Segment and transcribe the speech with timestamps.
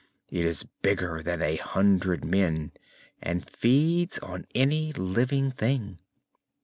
[0.31, 2.71] It is bigger than a hundred men
[3.21, 5.99] and feeds on any living thing."